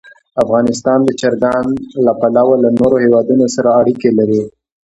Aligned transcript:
افغانستان 0.43 0.99
د 1.03 1.09
چرګان 1.19 1.65
له 2.05 2.11
پلوه 2.19 2.55
له 2.63 2.69
نورو 2.79 2.95
هېوادونو 3.03 3.45
سره 3.55 3.69
اړیکې 3.81 4.09
لري. 4.19 4.41